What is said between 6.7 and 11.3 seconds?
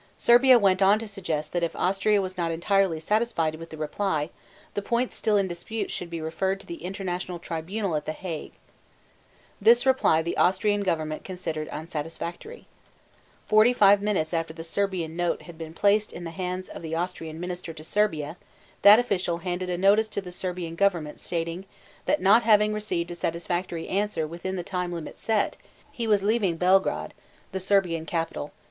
international tribunal at The Hague. This reply the Austrian government